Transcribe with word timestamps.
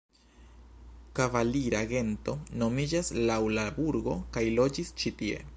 Kavalira 1.19 1.83
gento 1.93 2.35
nomiĝas 2.63 3.15
laŭ 3.31 3.39
la 3.59 3.69
burgo 3.79 4.19
kaj 4.39 4.49
loĝis 4.61 4.95
ĉi-tie. 5.03 5.43